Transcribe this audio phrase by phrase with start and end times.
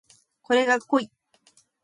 [0.41, 1.11] これが濃い